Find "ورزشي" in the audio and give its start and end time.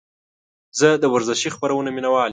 1.13-1.49